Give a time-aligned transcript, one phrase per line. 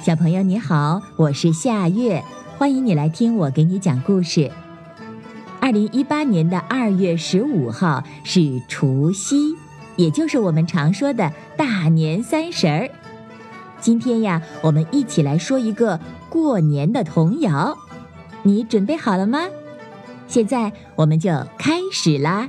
[0.00, 2.22] 小朋友你好，我是夏月，
[2.56, 4.50] 欢迎你来听我给你讲故事。
[5.60, 9.54] 二零一八年的二月十五号是除夕，
[9.96, 12.88] 也就是我们常说的大年三十儿。
[13.80, 15.98] 今天呀，我们一起来说一个
[16.30, 17.76] 过年的童谣，
[18.44, 19.40] 你准备好了吗？
[20.28, 22.48] 现在我们就开始啦。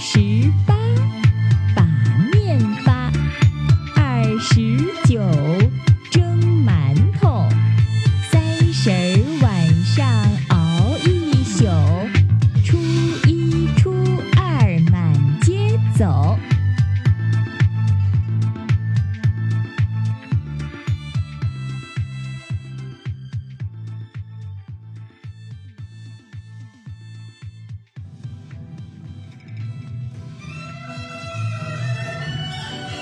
[0.00, 0.79] 十八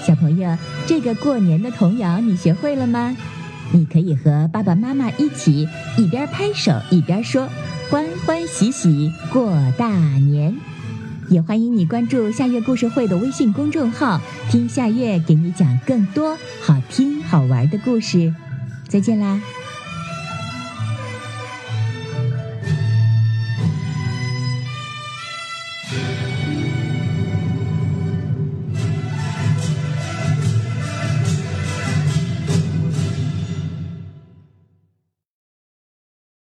[0.09, 0.56] 小朋友，
[0.87, 3.14] 这个过年的童谣你学会了吗？
[3.73, 7.47] 你可以和爸爸妈妈一起，一边拍手一边说
[7.92, 10.56] “欢欢喜喜过大年”。
[11.28, 18.33] 也欢迎你关注夏月故事会的微信公众号，听夏月给你讲更多好听好玩的故事。
[18.89, 19.39] 再见啦！